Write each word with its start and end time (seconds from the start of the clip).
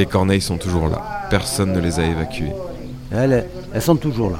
Les 0.00 0.06
corneilles 0.06 0.40
sont 0.40 0.56
toujours 0.56 0.88
là. 0.88 1.26
Personne 1.28 1.74
ne 1.74 1.78
les 1.78 2.00
a 2.00 2.06
évacuées. 2.06 2.54
Elles, 3.12 3.46
elles 3.74 3.82
sont 3.82 3.96
toujours 3.96 4.30
là. 4.30 4.38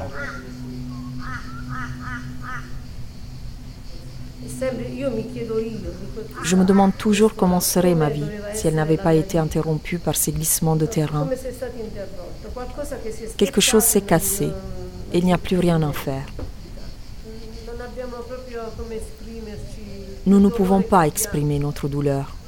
Je 6.42 6.56
me 6.56 6.64
demande 6.64 6.96
toujours 6.96 7.34
comment 7.34 7.60
serait 7.60 7.94
ma 7.94 8.08
vie 8.08 8.24
si 8.54 8.68
elle 8.68 8.74
n'avait 8.74 8.96
pas 8.96 9.12
été 9.12 9.36
interrompue 9.36 9.98
par 9.98 10.16
ces 10.16 10.32
glissements 10.32 10.76
de 10.76 10.86
terrain. 10.86 11.28
Quelque 13.36 13.60
chose 13.60 13.84
s'est 13.84 14.00
cassé 14.00 14.48
et 15.12 15.18
il 15.18 15.26
n'y 15.26 15.34
a 15.34 15.38
plus 15.38 15.58
rien 15.58 15.82
à 15.82 15.92
faire. 15.92 16.24
Nous 20.24 20.40
ne 20.40 20.48
pouvons 20.48 20.80
pas 20.80 21.06
exprimer 21.06 21.58
notre 21.58 21.86
douleur. 21.86 22.39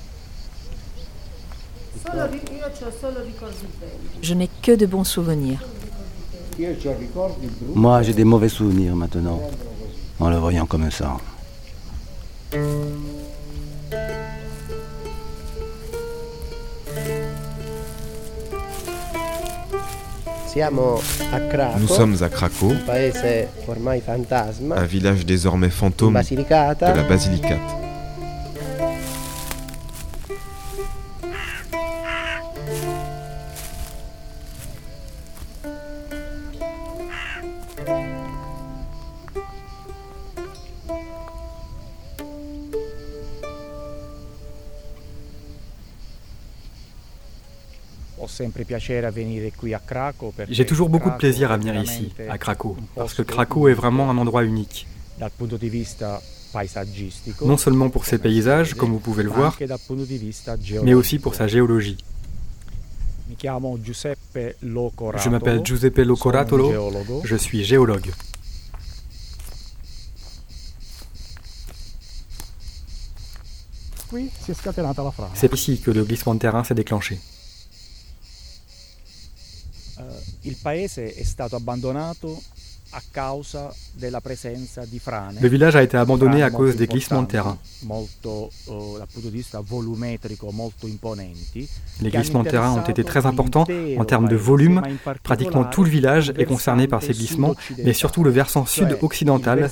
Je 4.23 4.35
n'ai 4.35 4.49
que 4.63 4.73
de 4.73 4.87
bons 4.87 5.05
souvenirs. 5.05 5.61
Moi, 7.75 8.03
j'ai 8.03 8.13
des 8.13 8.25
mauvais 8.25 8.49
souvenirs 8.49 8.95
maintenant, 8.95 9.41
en 10.21 10.31
le 10.31 10.37
voyant 10.37 10.67
comme 10.67 10.91
ça. 10.91 11.17
Nous 21.81 21.89
sommes 21.89 22.23
à 22.23 22.29
Craco, 22.29 22.73
un 24.77 24.85
village 24.85 25.25
désormais 25.25 25.71
fantôme 25.71 26.13
de 26.13 26.97
la 26.97 27.03
Basilicate. 27.05 27.82
J'ai 50.49 50.67
toujours 50.67 50.89
beaucoup 50.89 51.11
de 51.11 51.17
plaisir 51.17 51.53
à 51.53 51.57
venir 51.57 51.81
ici, 51.83 52.13
à 52.29 52.39
Craco, 52.39 52.77
parce 52.95 53.15
que 53.15 53.23
Craco 53.23 53.69
est 53.69 53.75
vraiment 53.75 54.11
un 54.11 54.19
endroit 54.19 54.45
unique. 54.45 54.87
Non 57.45 57.57
seulement 57.57 57.89
pour 57.89 58.05
ses 58.05 58.19
paysages, 58.19 58.75
comme 58.75 58.91
vous 58.91 58.99
pouvez 58.99 59.23
le 59.23 59.31
voir, 59.31 59.57
mais 60.83 60.95
aussi 60.95 61.19
pour 61.19 61.35
sa 61.35 61.47
géologie. 61.47 61.97
Je 63.41 65.29
m'appelle 65.31 65.65
Giuseppe 65.65 65.99
Locoratolo, 65.99 66.73
je 67.25 67.37
suis 67.37 67.65
géologue. 67.65 68.11
C'est 75.35 75.53
ici 75.55 75.81
que 75.81 75.91
le 75.91 76.05
glissement 76.05 76.35
de 76.35 76.41
terrain 76.41 76.65
s'est 76.65 76.75
déclenché. 76.75 77.19
Le 85.41 85.49
village 85.49 85.77
a 85.77 85.83
été 85.83 85.97
abandonné 85.97 86.43
à 86.43 86.51
cause 86.51 86.77
des 86.77 86.87
glissements 86.87 87.23
de 87.23 87.29
terrain. 87.29 87.59
Les 92.01 92.11
glissements 92.11 92.43
de 92.43 92.49
terrain 92.51 92.73
ont 92.73 92.83
été 92.87 93.05
très 93.05 93.25
importants 93.25 93.67
en 93.97 94.05
termes 94.05 94.29
de 94.29 94.37
volume. 94.37 94.83
Pratiquement 95.23 95.65
tout 95.65 95.85
le 95.85 95.91
village 95.91 96.33
est 96.37 96.45
concerné 96.45 96.87
par 96.87 97.03
ces 97.03 97.13
glissements, 97.13 97.55
mais 97.79 97.95
surtout 97.95 98.25
le 98.25 98.31
versant 98.31 98.67
sud-occidental 98.67 99.71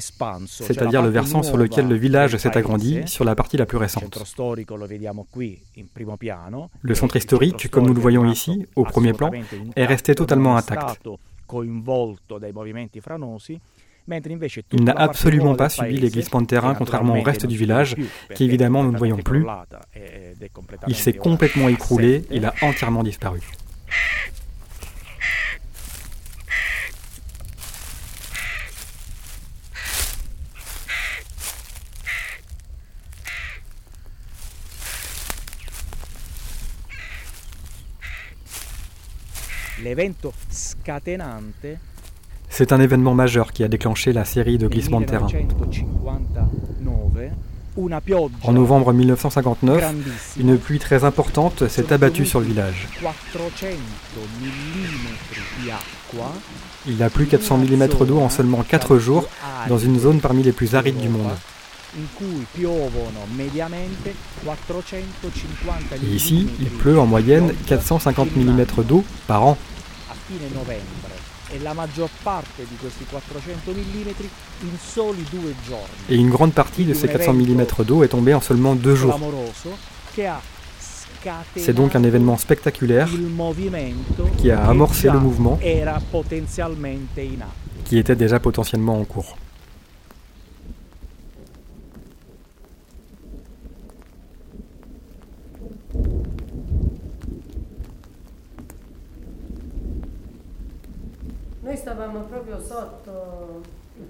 c'est-à-dire 0.00 1.02
le 1.02 1.08
versant 1.08 1.42
sur 1.42 1.56
lequel 1.56 1.88
le 1.88 1.96
village 1.96 2.36
s'est 2.36 2.56
agrandi, 2.56 3.02
sur 3.06 3.24
la 3.24 3.34
partie 3.34 3.56
la 3.56 3.66
plus 3.66 3.78
récente. 3.78 4.18
Le 6.82 6.94
centre 6.94 7.16
historique, 7.16 7.70
comme 7.70 7.86
nous 7.86 7.94
le 7.94 8.00
voyons 8.00 8.24
ici, 8.24 8.66
au 8.76 8.84
premier 8.84 9.12
plan, 9.12 9.30
est 9.76 9.86
resté 9.86 10.14
totalement 10.14 10.56
intact. 10.56 11.00
Il 14.72 14.84
n'a 14.84 14.92
absolument 14.92 15.54
pas 15.54 15.68
subi 15.68 15.96
les 15.96 16.10
glissements 16.10 16.42
de 16.42 16.46
terrain 16.46 16.74
contrairement 16.74 17.18
au 17.18 17.22
reste 17.22 17.46
du 17.46 17.56
village, 17.56 17.96
qui 18.34 18.44
évidemment 18.44 18.84
nous 18.84 18.92
ne 18.92 18.98
voyons 18.98 19.16
plus. 19.16 19.46
Il 20.88 20.94
s'est 20.94 21.14
complètement 21.14 21.68
écroulé, 21.68 22.24
il 22.30 22.44
a 22.44 22.54
entièrement 22.62 23.02
disparu. 23.02 23.40
C'est 42.48 42.72
un 42.72 42.80
événement 42.80 43.14
majeur 43.14 43.52
qui 43.52 43.64
a 43.64 43.68
déclenché 43.68 44.12
la 44.12 44.24
série 44.24 44.58
de 44.58 44.66
glissements 44.66 45.00
de 45.00 45.06
terrain. 45.06 45.28
En 48.42 48.52
novembre 48.52 48.92
1959, 48.92 49.84
une 50.38 50.58
pluie 50.58 50.78
très 50.78 51.02
importante 51.04 51.68
s'est 51.68 51.92
abattue 51.92 52.24
sur 52.24 52.40
le 52.40 52.46
village. 52.46 52.88
Il 56.86 57.02
a 57.02 57.10
plu 57.10 57.26
400 57.26 57.58
mm 57.58 57.88
d'eau 58.06 58.18
en 58.20 58.28
seulement 58.28 58.62
4 58.62 58.98
jours 58.98 59.28
dans 59.68 59.78
une 59.78 59.98
zone 59.98 60.20
parmi 60.20 60.42
les 60.44 60.52
plus 60.52 60.76
arides 60.76 60.98
du 60.98 61.08
monde. 61.08 61.32
Et 66.02 66.14
ici, 66.14 66.46
il 66.60 66.68
pleut 66.70 66.98
en 66.98 67.06
moyenne 67.06 67.52
450 67.66 68.36
mm 68.36 68.64
d'eau 68.86 69.04
par 69.26 69.46
an. 69.46 69.58
Et 76.08 76.16
une 76.16 76.30
grande 76.30 76.52
partie 76.52 76.84
de 76.84 76.94
ces 76.94 77.08
400 77.08 77.34
mm 77.34 77.64
d'eau 77.84 78.02
est 78.02 78.08
tombée 78.08 78.34
en 78.34 78.40
seulement 78.40 78.74
deux 78.74 78.94
jours. 78.94 79.18
C'est 81.56 81.72
donc 81.72 81.96
un 81.96 82.02
événement 82.02 82.36
spectaculaire 82.36 83.08
qui 84.38 84.50
a 84.50 84.68
amorcé 84.68 85.08
le 85.10 85.18
mouvement 85.18 85.58
qui 87.84 87.98
était 87.98 88.16
déjà 88.16 88.40
potentiellement 88.40 88.98
en 88.98 89.04
cours. 89.04 89.36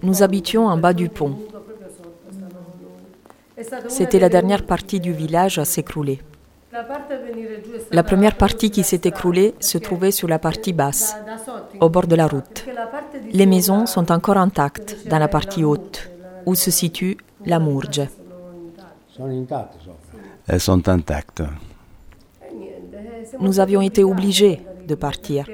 Nous 0.03 0.23
habitions 0.23 0.67
en 0.67 0.77
bas 0.77 0.93
du 0.93 1.09
pont. 1.09 1.37
C'était 3.89 4.19
la 4.19 4.29
dernière 4.29 4.65
partie 4.65 5.01
du 5.01 5.13
village 5.13 5.59
à 5.59 5.65
s'écrouler. 5.65 6.21
La 7.93 8.03
première 8.03 8.37
partie 8.37 8.71
qui 8.71 8.83
s'est 8.83 9.03
écroulée 9.05 9.55
se 9.61 9.79
trouvait 9.79 10.11
sur 10.11 10.27
la 10.27 10.41
partie 10.41 10.73
basse, 10.73 11.17
au 11.81 11.89
bord 11.89 12.07
de 12.07 12.17
la 12.17 12.27
route. 12.27 12.67
Les 13.33 13.47
maisons 13.47 13.87
sont 13.87 14.11
encore 14.11 14.37
intactes 14.39 14.97
dans 15.09 15.19
la 15.19 15.29
partie 15.29 15.63
haute, 15.63 16.11
où 16.47 16.55
se 16.55 16.71
situe 16.71 17.17
la 17.47 17.61
Mourge. 17.61 18.03
Elles 20.49 20.61
sont 20.61 20.89
intactes. 20.89 21.43
Nous 23.39 23.61
avions 23.61 23.81
été 23.81 24.03
obligés 24.03 24.61
de 24.87 24.95
partir 24.97 25.47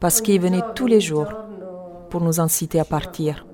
parce 0.00 0.20
qu'ils 0.20 0.40
venaient 0.40 0.62
tous 0.74 0.86
les 0.86 1.00
jours 1.00 1.28
pour 2.10 2.20
nous 2.20 2.40
inciter 2.40 2.80
à 2.80 2.84
partir. 2.84 3.46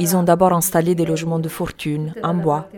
Ils 0.00 0.16
ont 0.16 0.22
d'abord 0.22 0.52
installé 0.52 0.94
des 0.94 1.06
logements 1.06 1.38
de 1.38 1.48
fortune 1.48 2.14
en 2.22 2.34
bois 2.34 2.68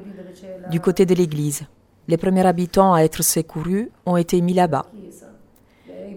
du 0.71 0.81
côté 0.81 1.07
de 1.07 1.15
l'église. 1.15 1.63
Les 2.09 2.17
premiers 2.17 2.47
habitants 2.47 2.95
à 2.95 3.03
être 3.03 3.23
secourus 3.23 3.91
ont 4.07 4.17
été 4.17 4.41
mis 4.41 4.55
là-bas. 4.55 4.87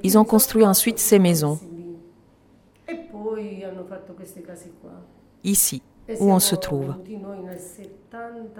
Ils 0.04 0.18
ont 0.18 0.25
construit 0.25 0.66
ensuite 0.66 1.00
ces 1.00 1.20
maisons. 1.20 1.60
Ici, 5.44 5.81
où 6.19 6.31
on 6.31 6.40
se 6.40 6.56
trouve. 6.56 6.96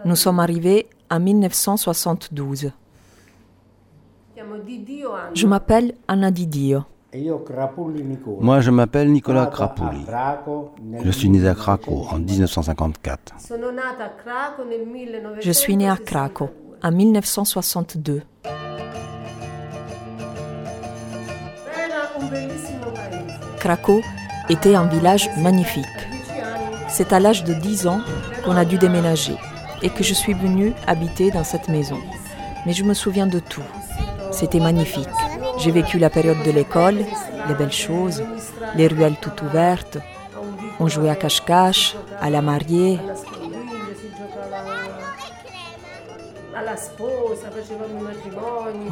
Nous 0.06 0.16
sommes 0.16 0.40
arrivés 0.40 0.88
en 1.10 1.20
1972. 1.20 2.72
Je 5.34 5.48
m'appelle 5.48 5.96
Anna 6.08 6.32
Didio. 6.32 6.84
Moi, 8.40 8.62
je 8.62 8.72
m'appelle 8.72 9.12
Nicolas 9.12 9.46
Crapulli. 9.46 10.06
Je 11.04 11.12
suis 11.12 11.30
né 11.30 11.48
à 11.48 11.54
Craco 11.54 12.08
en 12.10 12.20
1954. 12.20 13.36
Je 15.40 15.52
suis 15.52 15.78
né 15.78 15.90
à 15.90 15.98
Craco 15.98 16.50
en 16.82 16.92
1962. 16.92 18.24
Craco 23.60 24.02
était 24.50 24.76
un 24.76 24.88
village 24.88 25.30
magnifique. 25.38 25.86
C'est 26.90 27.14
à 27.14 27.20
l'âge 27.20 27.44
de 27.44 27.54
10 27.54 27.88
ans 27.88 28.02
qu'on 28.44 28.58
a 28.58 28.66
dû 28.66 28.78
déménager 28.78 29.36
et 29.82 29.90
que 29.90 30.04
je 30.04 30.14
suis 30.14 30.34
venue 30.34 30.74
habiter 30.88 31.32
dans 31.32 31.44
cette 31.44 31.70
maison. 31.70 32.00
Mais 32.66 32.74
je 32.74 32.84
me 32.84 32.94
souviens 32.94 33.28
de 33.28 33.40
tout. 33.40 33.64
C'était 34.32 34.60
magnifique. 34.60 35.08
J'ai 35.64 35.72
vécu 35.72 35.98
la 35.98 36.10
période 36.10 36.44
de 36.44 36.52
l'école, 36.52 36.98
les 37.48 37.56
belles 37.56 37.72
choses, 37.72 38.22
les 38.76 38.88
ruelles 38.88 39.16
toutes 39.22 39.42
ouvertes. 39.44 39.98
On 40.78 40.90
jouait 40.90 41.10
à 41.10 41.16
cache-cache, 41.16 41.96
à 42.20 42.30
la 42.30 42.42
mariée. 42.42 43.00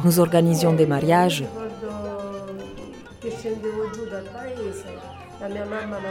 Nous 0.02 0.18
organisions 0.18 0.72
des 0.72 0.86
mariages. 0.86 1.44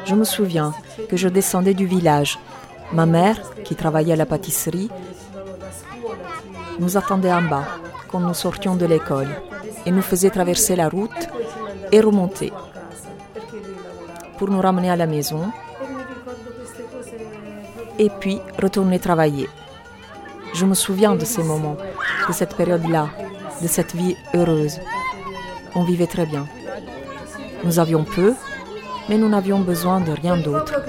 Je 0.06 0.14
me 0.14 0.24
souviens 0.24 0.76
que 1.10 1.18
je 1.18 1.28
descendais 1.28 1.74
du 1.74 1.88
village. 1.88 2.38
Ma 2.94 3.08
mère, 3.08 3.42
qui 3.64 3.74
travaillait 3.74 4.14
à 4.14 4.18
la 4.18 4.28
pâtisserie, 4.28 4.92
nous 6.78 6.98
attendait 6.98 7.34
en 7.34 7.42
bas 7.42 7.66
quand 8.12 8.20
nous 8.20 8.34
sortions 8.34 8.76
de 8.76 8.86
l'école 8.86 9.30
et 9.86 9.92
nous 9.92 10.02
faisait 10.02 10.30
traverser 10.30 10.76
la 10.76 10.90
route 10.90 11.30
et 11.92 12.02
remonter 12.02 12.52
pour 14.38 14.50
nous 14.50 14.62
ramener 14.62 14.90
à 14.90 14.96
la 14.96 15.08
maison 15.08 15.52
et 18.00 18.10
puis 18.10 18.40
retourner 18.62 19.00
travailler. 19.00 19.48
Je 20.54 20.66
me 20.66 20.74
souviens 20.74 21.16
de 21.16 21.26
ces 21.26 21.44
moments, 21.44 21.78
de 22.28 22.34
cette 22.34 22.56
période-là, 22.56 23.10
de 23.62 23.68
cette 23.68 23.96
vie 23.96 24.18
heureuse. 24.34 24.80
On 25.76 25.84
vivait 25.84 26.08
très 26.08 26.26
bien. 26.26 26.46
Nous 27.64 27.80
avions 27.80 28.04
peu, 28.04 28.34
mais 29.08 29.18
nous 29.18 29.30
n'avions 29.30 29.60
besoin 29.60 30.02
de 30.02 30.12
rien 30.12 30.38
d'autre. 30.38 30.82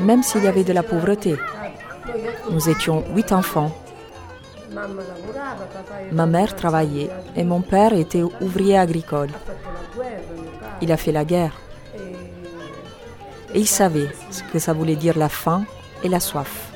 Même 0.00 0.22
s'il 0.22 0.44
y 0.44 0.48
avait 0.48 0.64
de 0.64 0.72
la 0.72 0.82
pauvreté. 0.82 1.36
Nous 2.50 2.68
étions 2.68 3.04
huit 3.14 3.32
enfants. 3.32 3.72
Ma 6.12 6.26
mère 6.26 6.54
travaillait 6.56 7.10
et 7.36 7.44
mon 7.44 7.62
père 7.62 7.92
était 7.92 8.22
ouvrier 8.22 8.78
agricole. 8.78 9.30
Il 10.80 10.92
a 10.92 10.96
fait 10.96 11.12
la 11.12 11.24
guerre. 11.24 11.56
Et 13.54 13.60
il 13.60 13.66
savait 13.66 14.10
ce 14.30 14.42
que 14.42 14.58
ça 14.58 14.72
voulait 14.72 14.96
dire 14.96 15.18
la 15.18 15.28
faim 15.28 15.64
et 16.02 16.08
la 16.08 16.20
soif. 16.20 16.70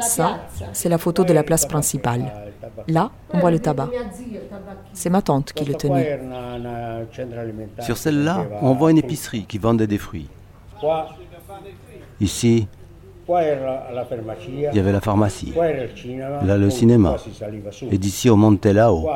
Ça, 0.00 0.40
c'est 0.72 0.88
la 0.88 0.98
photo 0.98 1.24
de 1.24 1.32
la 1.32 1.42
place 1.42 1.66
principale. 1.66 2.32
Là, 2.88 3.10
on 3.32 3.38
voit 3.38 3.50
le 3.50 3.58
tabac. 3.58 3.88
C'est 4.92 5.10
ma 5.10 5.22
tante 5.22 5.52
qui 5.52 5.64
le 5.64 5.74
tenait. 5.74 6.20
Sur 7.80 7.96
celle-là, 7.96 8.46
on 8.62 8.74
voit 8.74 8.90
une 8.90 8.98
épicerie 8.98 9.44
qui 9.44 9.58
vendait 9.58 9.86
des 9.86 9.98
fruits. 9.98 10.28
Ici, 12.20 12.66
il 13.28 14.70
y 14.72 14.78
avait 14.78 14.92
la 14.92 15.00
pharmacie. 15.00 15.52
Là, 16.44 16.56
le 16.56 16.70
cinéma. 16.70 17.16
Et 17.90 17.98
d'ici, 17.98 18.30
on 18.30 18.36
montait 18.36 18.72
là-haut. 18.72 19.08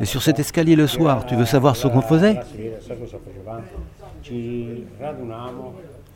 Et 0.00 0.06
sur 0.06 0.22
cet 0.22 0.38
escalier 0.38 0.76
le 0.76 0.86
soir, 0.86 1.26
tu 1.26 1.36
veux 1.36 1.44
savoir 1.44 1.76
ce 1.76 1.88
qu'on 1.88 2.00
faisait? 2.00 2.40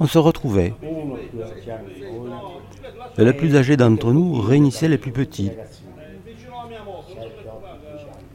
On 0.01 0.07
se 0.07 0.19
retrouvait. 0.19 0.73
Et 3.19 3.25
le 3.25 3.33
plus 3.33 3.57
âgé 3.57 3.77
d'entre 3.77 4.13
nous 4.13 4.41
réunissait 4.41 4.89
les 4.89 4.99
plus 4.99 5.13
petits, 5.13 5.53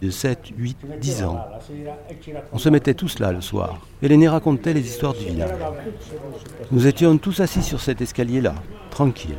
de 0.02 0.10
7, 0.10 0.40
8, 0.58 0.78
10 1.00 1.24
ans. 1.24 1.40
On 2.52 2.58
se 2.58 2.70
mettait 2.70 2.94
tous 2.94 3.20
là 3.20 3.32
le 3.32 3.42
soir, 3.42 3.86
et 4.02 4.08
l'aîné 4.08 4.28
racontait 4.28 4.74
les 4.74 4.86
histoires 4.86 5.14
du 5.14 5.26
village. 5.26 5.52
Nous 6.72 6.88
étions 6.88 7.18
tous 7.18 7.40
assis 7.40 7.64
sur 7.64 7.82
cet 7.82 8.02
escalier-là, 8.02 8.56
tranquilles. 8.90 9.38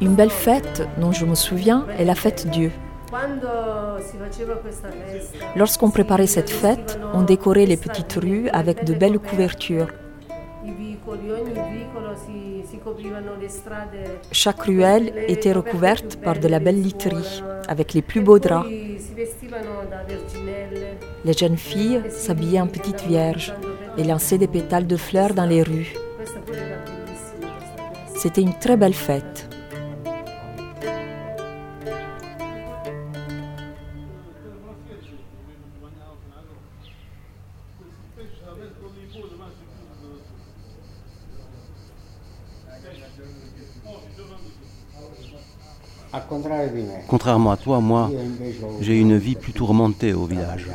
Une 0.00 0.14
belle 0.14 0.30
fête 0.30 0.88
dont 0.98 1.12
je 1.12 1.26
me 1.26 1.34
souviens 1.34 1.86
est 1.98 2.04
la 2.04 2.14
fête 2.14 2.48
Dieu. 2.48 2.72
Lorsqu'on 5.56 5.90
préparait 5.90 6.26
cette 6.26 6.50
fête, 6.50 6.98
on 7.12 7.22
décorait 7.22 7.66
les 7.66 7.76
petites 7.76 8.12
rues 8.12 8.48
avec 8.50 8.84
de 8.84 8.94
belles 8.94 9.18
couvertures. 9.18 9.88
Chaque 14.32 14.62
ruelle 14.62 15.12
était 15.28 15.52
recouverte 15.52 16.16
par 16.16 16.38
de 16.38 16.48
la 16.48 16.60
belle 16.60 16.80
literie, 16.80 17.42
avec 17.68 17.94
les 17.94 18.02
plus 18.02 18.20
beaux 18.20 18.38
draps. 18.38 18.68
Les 21.24 21.32
jeunes 21.32 21.56
filles 21.56 22.02
s'habillaient 22.08 22.60
en 22.60 22.68
petites 22.68 23.02
vierges 23.02 23.52
et 23.98 24.04
lançaient 24.04 24.38
des 24.38 24.46
pétales 24.46 24.86
de 24.86 24.96
fleurs 24.96 25.34
dans 25.34 25.46
les 25.46 25.62
rues. 25.62 25.94
C'était 28.14 28.42
une 28.42 28.58
très 28.58 28.76
belle 28.76 28.94
fête. 28.94 29.49
Contrairement 47.10 47.50
à 47.50 47.56
toi, 47.56 47.80
moi, 47.80 48.08
j'ai 48.80 48.96
une 48.96 49.18
vie 49.18 49.34
plus 49.34 49.52
tourmentée 49.52 50.12
au 50.12 50.26
village. 50.26 50.68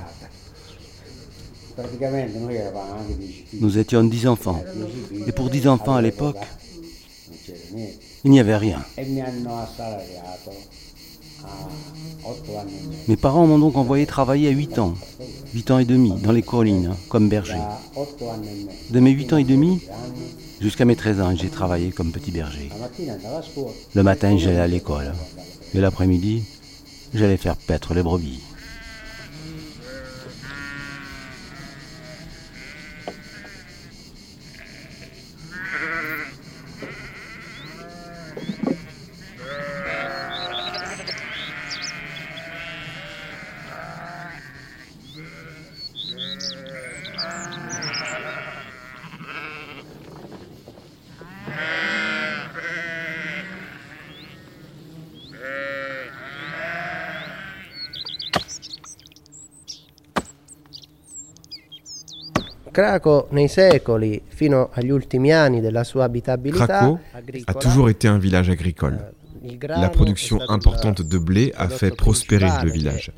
Nous 3.62 3.78
étions 3.78 4.04
dix 4.04 4.28
enfants. 4.28 4.62
Et 5.28 5.32
pour 5.32 5.50
dix 5.50 5.66
enfants 5.66 5.96
à 5.96 6.02
l'époque, 6.02 6.44
il 8.26 8.32
n'y 8.32 8.42
avait 8.42 8.58
rien. 8.58 8.84
Mes 13.08 13.16
parents 13.16 13.48
m'ont 13.48 13.60
donc 13.60 13.78
envoyé 13.78 14.06
travailler 14.06 14.50
à 14.50 14.52
8 14.52 14.80
ans, 14.80 14.94
8 15.54 15.72
ans 15.72 15.80
et 15.80 15.86
demi, 15.86 16.12
dans 16.22 16.34
les 16.34 16.42
collines, 16.42 16.96
comme 17.08 17.30
berger. 17.30 17.64
De 18.90 19.00
mes 19.00 19.12
8 19.12 19.34
ans 19.34 19.38
et 19.38 19.46
demi 19.46 19.80
jusqu'à 20.60 20.84
mes 20.84 20.98
13 20.98 21.22
ans, 21.22 21.34
j'ai 21.34 21.50
travaillé 21.50 21.92
comme 21.92 22.12
petit 22.12 22.32
berger. 22.32 22.70
Le 23.94 24.04
matin, 24.04 24.36
j'allais 24.38 24.60
à 24.60 24.68
l'école. 24.68 25.14
Et 25.76 25.82
l'après-midi, 25.82 26.42
j'allais 27.14 27.36
faire 27.36 27.58
paître 27.58 27.94
les 27.94 28.02
brebis. 28.02 28.40
Craco 62.76 63.30
a 67.48 67.54
toujours 67.54 67.90
été 67.90 68.08
un 68.10 68.18
village 68.18 68.50
agricole. 68.50 69.00
Eh, 69.48 69.58
La 69.68 69.88
production 69.88 70.40
importante 70.50 71.02
de 71.02 71.18
blé 71.18 71.54
a 71.56 71.70
fait 71.70 71.96
prospérer 71.96 72.50
le 72.64 72.70
village. 72.70 73.14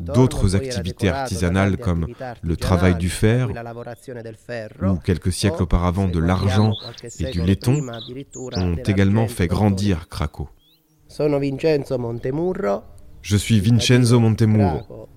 D'autres 0.00 0.54
activités 0.54 1.08
artisanales 1.08 1.78
comme 1.78 2.06
le 2.42 2.56
travail 2.56 2.94
du 2.96 3.08
fer 3.08 3.48
ou 4.82 4.96
quelques 4.96 5.32
siècles 5.32 5.62
auparavant 5.62 6.08
de 6.08 6.18
l'argent 6.18 6.74
et 7.20 7.30
du 7.30 7.40
laiton 7.40 7.80
ont 8.56 8.76
également 8.76 9.28
fait 9.28 9.46
grandir 9.46 10.08
Craco. 10.10 10.50
Je 13.22 13.36
suis 13.36 13.60
Vincenzo 13.60 14.18
Montemuro, 14.18 15.08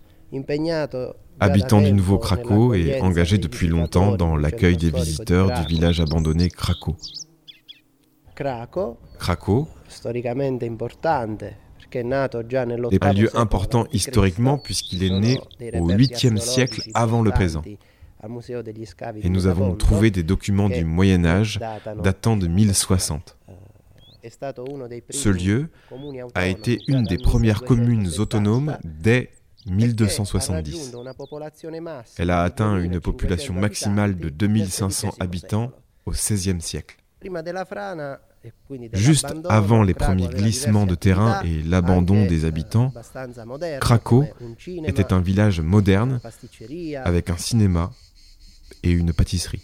habitant 1.40 1.82
du 1.82 1.92
nouveau 1.92 2.18
Craco 2.18 2.74
et 2.74 3.02
engagé 3.02 3.38
depuis 3.38 3.68
longtemps 3.68 4.16
dans 4.16 4.36
l'accueil 4.36 4.78
des 4.78 4.90
visiteurs 4.90 5.52
du 5.60 5.68
village 5.68 6.00
abandonné 6.00 6.50
Craco. 6.50 6.96
Craco 9.20 9.68
n'est 12.92 13.00
pas 13.00 13.14
lieu 13.14 13.30
important 13.38 13.86
historiquement 13.94 14.58
puisqu'il 14.58 15.04
est 15.04 15.20
né 15.20 15.40
au 15.80 15.90
8e 15.90 16.38
siècle 16.38 16.82
avant 16.94 17.22
le 17.22 17.32
présent. 17.32 17.64
Et 19.22 19.30
nous 19.30 19.48
avons 19.48 19.76
trouvé 19.76 20.12
des 20.12 20.24
documents 20.24 20.70
du 20.70 20.84
Moyen 20.84 21.26
Âge 21.26 21.60
datant 22.02 22.38
de 22.38 22.48
1060. 22.48 23.38
Ce 25.12 25.30
lieu 25.30 25.70
a 26.34 26.48
été 26.48 26.80
une 26.88 27.04
des 27.04 27.18
premières 27.18 27.62
communes 27.62 28.10
autonomes 28.18 28.78
dès 28.84 29.30
1270. 29.66 30.96
Elle 32.18 32.30
a 32.30 32.44
atteint 32.44 32.78
une 32.80 33.00
population 33.00 33.54
maximale 33.54 34.18
de 34.18 34.30
2500 34.30 35.16
habitants 35.20 35.72
au 36.06 36.12
XVIe 36.12 36.62
siècle. 36.62 36.98
Juste 38.94 39.34
avant 39.50 39.82
les 39.82 39.96
premiers 39.96 40.28
glissements 40.28 40.86
de 40.86 40.96
terrain 40.96 41.42
et 41.44 41.64
l'abandon 41.64 42.26
des 42.26 42.46
habitants, 42.46 42.94
Krakow 43.82 44.26
était 44.86 45.14
un 45.14 45.22
village 45.22 45.62
moderne 45.62 46.20
avec 47.04 47.30
un 47.30 47.38
cinéma 47.38 47.92
et 48.84 48.92
une 48.92 49.14
pâtisserie. 49.14 49.62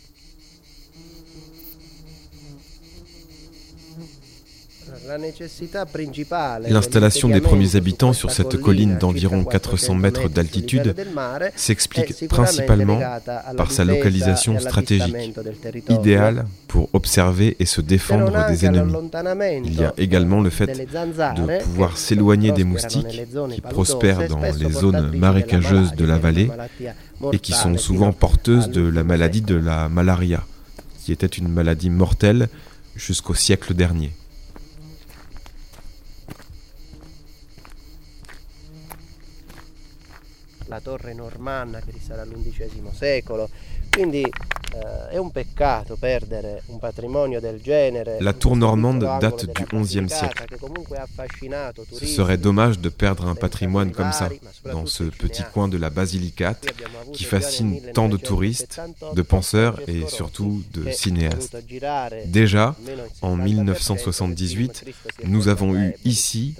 L'installation 6.69 7.29
des 7.29 7.41
premiers 7.41 7.75
habitants 7.75 8.13
sur 8.13 8.31
cette 8.31 8.57
colline 8.57 8.97
d'environ 8.97 9.43
400 9.43 9.95
mètres 9.95 10.29
d'altitude 10.29 10.95
s'explique 11.55 12.27
principalement 12.27 12.99
par 13.57 13.71
sa 13.71 13.83
localisation 13.83 14.59
stratégique, 14.59 15.35
idéale 15.89 16.45
pour 16.67 16.89
observer 16.93 17.55
et 17.59 17.65
se 17.65 17.81
défendre 17.81 18.47
des 18.47 18.65
ennemis. 18.65 18.93
Il 19.65 19.79
y 19.79 19.83
a 19.83 19.93
également 19.97 20.41
le 20.41 20.49
fait 20.49 20.67
de 20.67 21.63
pouvoir 21.63 21.97
s'éloigner 21.97 22.51
des 22.51 22.63
moustiques 22.63 23.23
qui 23.51 23.61
prospèrent 23.61 24.27
dans 24.27 24.41
les 24.41 24.71
zones 24.71 25.17
marécageuses 25.17 25.93
de 25.95 26.05
la 26.05 26.17
vallée 26.17 26.49
et 27.31 27.39
qui 27.39 27.53
sont 27.53 27.77
souvent 27.77 28.13
porteuses 28.13 28.69
de 28.69 28.81
la 28.81 29.03
maladie 29.03 29.41
de 29.41 29.55
la 29.55 29.89
malaria, 29.89 30.43
qui 31.03 31.11
était 31.11 31.25
une 31.27 31.47
maladie 31.47 31.89
mortelle 31.89 32.49
jusqu'au 32.95 33.33
siècle 33.33 33.73
dernier. 33.73 34.11
La 40.71 40.79
torre 40.79 41.13
normanna 41.13 41.81
che 41.81 41.91
risale 41.91 42.21
all'undicesimo 42.21 42.93
secolo, 42.93 43.49
quindi 43.91 44.23
eh. 44.23 44.31
La 48.21 48.33
tour 48.33 48.55
normande 48.55 49.01
date 49.19 49.45
du 49.45 49.65
XIe 49.65 50.09
siècle. 50.09 50.45
Ce 51.91 52.05
serait 52.05 52.37
dommage 52.37 52.79
de 52.79 52.87
perdre 52.87 53.27
un 53.27 53.35
patrimoine 53.35 53.91
comme 53.91 54.13
ça, 54.13 54.29
dans 54.71 54.85
ce 54.85 55.03
petit 55.03 55.43
coin 55.53 55.67
de 55.67 55.77
la 55.77 55.89
Basilicate, 55.89 56.73
qui 57.11 57.25
fascine 57.25 57.81
tant 57.93 58.07
de 58.07 58.15
touristes, 58.15 58.79
de 59.13 59.21
penseurs 59.21 59.79
et 59.87 60.07
surtout 60.07 60.63
de 60.73 60.89
cinéastes. 60.91 61.57
Déjà, 62.27 62.75
en 63.21 63.35
1978, 63.35 64.85
nous 65.25 65.49
avons 65.49 65.75
eu 65.75 65.95
ici 66.05 66.55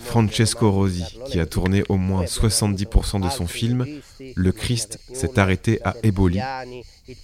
Francesco 0.00 0.70
Rosi, 0.72 1.04
qui 1.26 1.38
a 1.38 1.46
tourné 1.46 1.84
au 1.88 1.96
moins 1.96 2.24
70% 2.24 3.20
de 3.20 3.30
son 3.30 3.46
film 3.46 3.86
Le 4.34 4.52
Christ 4.52 4.98
s'est 5.12 5.38
arrêté 5.38 5.80
à 5.84 5.94
Eboli, 6.02 6.40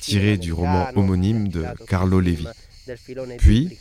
tiré 0.01 0.37
du 0.37 0.53
roman 0.53 0.89
homonyme 0.97 1.49
de 1.49 1.65
Carlo 1.87 2.21
Levi. 2.21 2.47
Puis, 3.39 3.79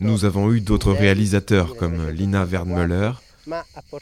nous 0.00 0.24
avons 0.24 0.52
eu 0.52 0.60
d'autres 0.60 0.92
réalisateurs 0.92 1.76
comme 1.76 2.08
Lina 2.10 2.44
Wernmüller, 2.44 3.12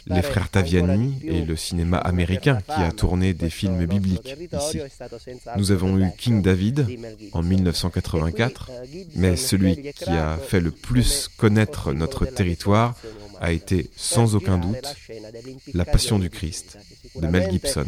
les 0.06 0.22
frères 0.22 0.50
Taviani 0.50 1.18
et 1.24 1.42
le 1.42 1.56
cinéma 1.56 1.98
américain 1.98 2.58
qui 2.64 2.72
a 2.82 2.92
tourné 2.92 3.32
des 3.34 3.50
films 3.50 3.86
bibliques 3.86 4.36
ici. 4.52 4.80
Nous 5.56 5.72
avons 5.72 5.98
eu 5.98 6.10
King 6.18 6.42
David 6.42 6.86
en 7.32 7.42
1984, 7.42 8.70
mais 9.16 9.36
celui 9.36 9.92
qui 9.92 10.10
a 10.10 10.36
fait 10.36 10.60
le 10.60 10.70
plus 10.70 11.28
connaître 11.36 11.92
notre 11.92 12.26
territoire 12.26 12.94
a 13.40 13.52
été 13.52 13.90
sans 13.96 14.34
aucun 14.36 14.58
doute 14.58 14.94
La 15.74 15.84
Passion 15.84 16.18
du 16.18 16.30
Christ 16.30 16.78
de 17.16 17.26
Mel 17.26 17.50
Gibson. 17.50 17.86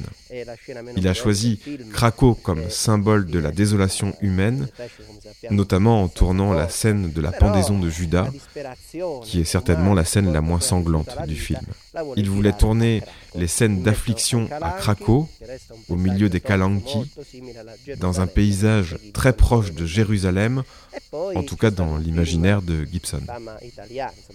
Il 0.97 1.07
a 1.07 1.15
choisi 1.15 1.61
Krakow 1.93 2.35
comme 2.35 2.71
symbole 2.71 3.27
de 3.27 3.39
la 3.39 3.53
désolation 3.53 4.15
humaine, 4.23 4.69
notamment 5.51 6.03
en 6.03 6.09
tournant 6.09 6.53
la 6.53 6.69
scène 6.69 7.13
de 7.13 7.21
la 7.21 7.33
pendaison 7.33 7.79
de 7.79 7.91
Judas, 7.91 8.29
qui 9.25 9.41
est 9.41 9.45
certainement 9.45 9.95
la 9.95 10.05
scène 10.05 10.33
la 10.33 10.41
moins 10.41 10.61
sanglante 10.61 11.17
du 11.29 11.37
film. 11.37 11.61
Il 12.17 12.31
voulait 12.31 12.53
tourner 12.53 13.03
les 13.35 13.47
scènes 13.47 13.83
d'affliction 13.83 14.49
à 14.61 14.71
Krakow, 14.71 15.29
au 15.89 15.97
milieu 15.97 16.29
des 16.29 16.41
Kalanki, 16.41 17.11
dans 17.99 18.21
un 18.21 18.27
paysage 18.27 18.99
très 19.13 19.33
proche 19.33 19.73
de 19.73 19.85
Jérusalem, 19.85 20.63
en 21.13 21.43
tout 21.43 21.57
cas 21.57 21.71
dans 21.71 21.97
l'imaginaire 21.97 22.63
de 22.63 22.85
Gibson. 22.85 23.23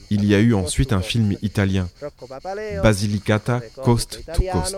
Il 0.10 0.26
y 0.26 0.36
a 0.36 0.40
eu 0.40 0.54
ensuite 0.54 0.94
un 0.94 1.02
film 1.02 1.36
italien, 1.42 1.90
Basilicata 2.84 3.62
Coast 3.84 4.24
to 4.34 4.44
Coast. 4.52 4.78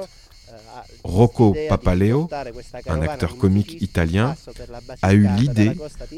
Rocco 1.03 1.55
Papaleo, 1.67 2.27
un 2.87 3.01
acteur 3.01 3.37
comique 3.37 3.81
italien, 3.81 4.35
a 5.01 5.13
eu 5.13 5.27
l'idée 5.37 5.71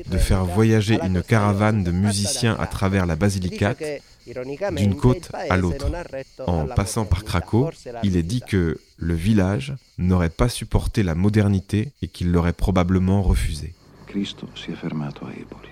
de 0.07 0.17
faire 0.17 0.45
voyager 0.45 0.99
une 1.03 1.21
caravane 1.21 1.83
de 1.83 1.91
musiciens 1.91 2.55
à 2.59 2.67
travers 2.67 3.05
la 3.05 3.17
Basilicate 3.17 3.83
d'une 4.25 4.95
côte 4.95 5.31
à 5.33 5.57
l'autre. 5.57 5.89
En 6.47 6.65
passant 6.65 7.05
par 7.05 7.23
Craco, 7.23 7.69
il 8.03 8.17
est 8.17 8.23
dit 8.23 8.41
que 8.41 8.79
le 8.97 9.13
village 9.13 9.73
n'aurait 9.97 10.29
pas 10.29 10.49
supporté 10.49 11.03
la 11.03 11.15
modernité 11.15 11.91
et 12.01 12.07
qu'il 12.07 12.31
l'aurait 12.31 12.53
probablement 12.53 13.21
refusé. 13.21 13.73
Cristo 14.05 14.49
si 14.55 14.71
è 14.71 14.75
fermato 14.75 15.25
a 15.25 15.31
Eboli. 15.31 15.69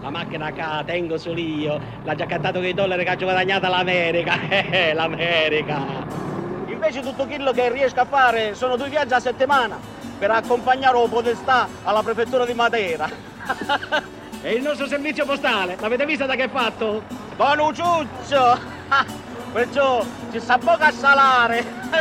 La 0.00 0.08
macchina 0.08 0.50
che 0.50 0.62
tengo 0.86 1.18
solo 1.18 1.38
io, 1.38 1.78
l'ha 2.04 2.14
già 2.14 2.24
cantato 2.24 2.58
con 2.58 2.66
i 2.66 2.72
dollari 2.72 3.04
che 3.04 3.10
ha 3.10 3.16
guadagnato 3.16 3.68
l'America, 3.68 4.48
eh, 4.48 4.94
l'America. 4.94 6.06
Invece 6.68 7.02
tutto 7.02 7.26
quello 7.26 7.52
che 7.52 7.70
riesco 7.70 8.00
a 8.00 8.06
fare 8.06 8.54
sono 8.54 8.76
due 8.76 8.88
viaggi 8.88 9.12
a 9.12 9.20
settimana 9.20 9.78
per 10.18 10.30
accompagnare 10.30 10.96
o 10.96 11.06
podestà 11.06 11.68
alla 11.82 12.02
prefettura 12.02 12.46
di 12.46 12.54
Matera. 12.54 13.10
E 14.42 14.54
il 14.54 14.62
nostro 14.62 14.86
servizio 14.86 15.26
postale, 15.26 15.76
l'avete 15.78 16.06
vista 16.06 16.24
da 16.24 16.34
che 16.34 16.44
è 16.44 16.48
fatto? 16.48 17.02
Bonucciuzzo! 17.36 18.78
Ah, 18.92 19.06
perciò 19.52 20.04
ci 20.32 20.40
sa 20.40 20.58
poco 20.58 20.82
a 20.82 20.90
salare! 20.90 21.64
non 21.64 21.94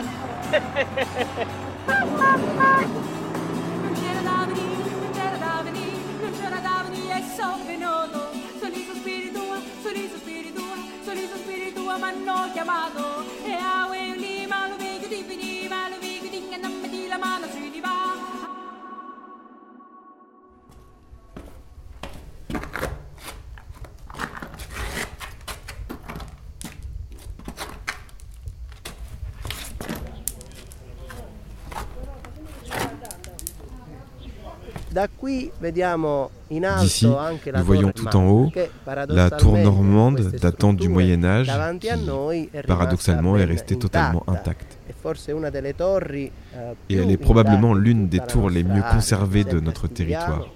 c'era 3.93 4.21
da 4.21 4.45
venire, 4.47 4.89
non 4.89 5.11
c'era 5.13 5.37
da 5.37 5.61
venire, 5.61 5.97
non 6.19 6.31
c'era 6.35 6.57
da 6.57 6.83
venire 6.89 7.19
e 7.19 7.23
sono 7.35 7.59
venuto. 7.63 8.31
Sorriso 8.59 8.95
spirituale, 8.95 9.61
sorriso 9.83 10.15
spirituale, 10.17 10.81
sorriso 11.03 11.35
spirituale, 11.35 11.99
mi 11.99 12.05
hanno 12.05 12.51
chiamato. 12.53 13.23
E 13.45 13.51
avevo 13.51 14.18
that 34.99 35.17
D'ici, 36.81 37.07
nous 37.07 37.63
voyons 37.63 37.91
tout 37.91 38.15
en 38.15 38.27
haut 38.27 38.51
la 39.09 39.29
tour 39.29 39.57
normande 39.57 40.31
datant 40.41 40.73
du 40.73 40.87
Moyen 40.89 41.23
Âge 41.23 41.51
qui, 41.79 42.49
paradoxalement, 42.67 43.37
est 43.37 43.45
restée 43.45 43.77
totalement 43.77 44.23
intacte. 44.27 44.77
Eh, 44.89 46.31
Et 46.89 46.95
elle 46.95 47.11
est 47.11 47.17
probablement 47.17 47.73
l'une 47.73 48.07
des 48.07 48.19
tours 48.19 48.49
les 48.49 48.63
mieux 48.63 48.81
conservées 48.91 49.43
de 49.43 49.59
notre 49.59 49.87
territoire. 49.87 50.47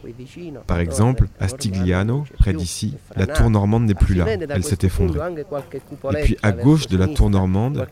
Par 0.68 0.80
exemple, 0.80 1.28
à 1.40 1.48
Stigliano, 1.48 2.26
près 2.40 2.54
d'ici, 2.54 2.96
la 3.16 3.28
tour 3.28 3.50
normande 3.50 3.86
n'est 3.86 3.94
plus 3.94 4.16
là, 4.16 4.26
elle 4.28 4.64
s'est 4.64 4.80
effondrée. 4.84 5.20
Et 6.14 6.24
puis 6.24 6.38
à 6.42 6.52
gauche 6.52 6.88
de 6.88 6.98
la 6.98 7.08
tour 7.08 7.30
normande, 7.30 7.86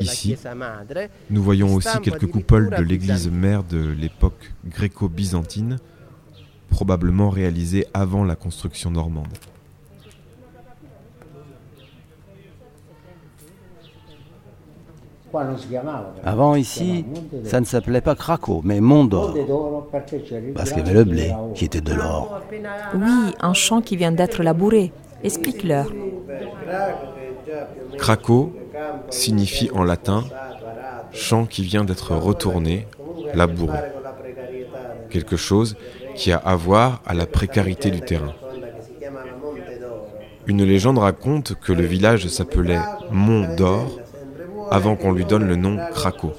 ici, 0.00 0.36
nous 1.30 1.42
voyons 1.42 1.74
aussi 1.74 1.98
quelques 2.02 2.26
coupoles 2.26 2.70
de 2.70 2.82
l'église 2.82 3.30
mère 3.30 3.62
de 3.64 3.92
l'époque 3.92 4.52
gréco-byzantine, 4.66 5.78
probablement 6.70 7.30
réalisées 7.30 7.86
avant 7.92 8.24
la 8.24 8.36
construction 8.36 8.90
normande. 8.90 9.28
Avant 16.24 16.56
ici, 16.56 17.04
ça 17.44 17.60
ne 17.60 17.64
s'appelait 17.64 18.00
pas 18.00 18.14
Craco, 18.16 18.62
mais 18.64 18.80
Mont 18.80 19.04
d'Or. 19.04 19.36
Parce 20.54 20.72
qu'il 20.72 20.78
y 20.78 20.82
avait 20.82 20.94
le 20.94 21.04
blé, 21.04 21.32
qui 21.54 21.64
était 21.64 21.80
de 21.80 21.94
l'or. 21.94 22.40
Oui, 22.94 23.34
un 23.40 23.52
champ 23.52 23.80
qui 23.80 23.96
vient 23.96 24.12
d'être 24.12 24.42
labouré. 24.42 24.92
Explique-leur. 25.22 25.86
Craco 27.96 28.52
signifie 29.10 29.70
en 29.72 29.84
latin 29.84 30.24
champ 31.12 31.46
qui 31.46 31.62
vient 31.62 31.84
d'être 31.84 32.14
retourné, 32.14 32.86
labouré. 33.34 33.78
Quelque 35.10 35.36
chose 35.36 35.76
qui 36.20 36.32
a 36.32 36.36
à 36.36 36.54
voir 36.54 37.00
à 37.06 37.14
la 37.14 37.24
précarité 37.24 37.90
du 37.90 38.02
terrain. 38.02 38.34
Une 40.46 40.62
légende 40.62 40.98
raconte 40.98 41.54
que 41.54 41.72
le 41.72 41.84
village 41.84 42.28
s'appelait 42.28 42.78
Mont 43.10 43.54
d'Or 43.54 43.98
avant 44.70 44.96
qu'on 44.96 45.12
lui 45.12 45.24
donne 45.24 45.48
le 45.48 45.56
nom 45.56 45.78
Craco. 45.94 46.32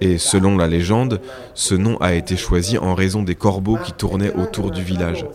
Et 0.00 0.18
selon 0.18 0.56
la 0.56 0.68
légende, 0.68 1.20
ce 1.54 1.74
nom 1.74 1.96
a 1.96 2.14
été 2.14 2.36
choisi 2.36 2.78
en 2.78 2.94
raison 2.94 3.24
des 3.24 3.34
corbeaux 3.34 3.78
qui 3.84 3.92
tournaient 3.92 4.32
autour 4.34 4.70
du 4.70 4.84
village. 4.84 5.26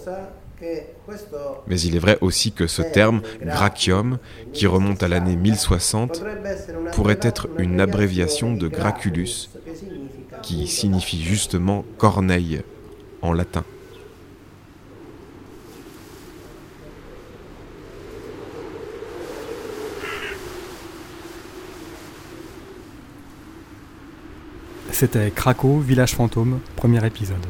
Mais 1.67 1.81
il 1.81 1.93
est 1.93 1.99
vrai 1.99 2.17
aussi 2.21 2.53
que 2.53 2.67
ce 2.67 2.81
terme, 2.81 3.21
Gracium, 3.41 4.17
qui 4.53 4.65
remonte 4.65 5.03
à 5.03 5.09
l'année 5.09 5.35
1060, 5.35 6.23
pourrait 6.93 7.19
être 7.21 7.49
une 7.57 7.81
abréviation 7.81 8.53
de 8.53 8.69
Graculus, 8.69 9.49
qui 10.41 10.67
signifie 10.67 11.21
justement 11.21 11.83
corneille 11.97 12.61
en 13.21 13.33
latin. 13.33 13.63
C'était 24.91 25.29
Craco, 25.29 25.77
village 25.77 26.15
fantôme, 26.15 26.59
premier 26.75 27.05
épisode. 27.05 27.45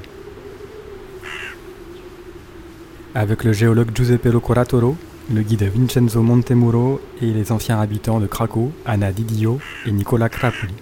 Avec 3.15 3.45
le 3.45 3.53
géologue 3.53 3.95
Giuseppe 3.95 4.25
Locoratoro, 4.25 4.97
le 5.33 5.41
guide 5.43 5.63
Vincenzo 5.63 6.21
Montemuro 6.21 6.99
et 7.21 7.31
les 7.31 7.51
anciens 7.53 7.79
habitants 7.79 8.19
de 8.19 8.27
Craco, 8.27 8.73
Anna 8.85 9.13
Didio 9.13 9.59
et 9.85 9.91
Nicola 9.91 10.27
Crapoli. 10.27 10.73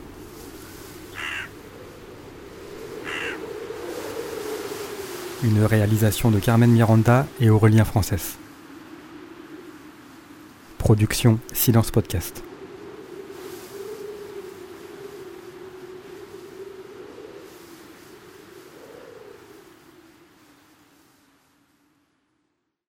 Une 5.45 5.63
réalisation 5.63 6.31
de 6.31 6.39
Carmen 6.39 6.71
Miranda 6.71 7.27
et 7.39 7.51
Aurélien 7.51 7.85
Frances. 7.85 8.39
Production 10.79 11.37
Silence 11.53 11.91
Podcast. 11.91 12.43